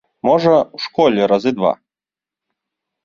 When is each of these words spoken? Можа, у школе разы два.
Можа, 0.27 0.53
у 0.77 0.81
школе 0.87 1.27
разы 1.33 1.51
два. 1.59 1.73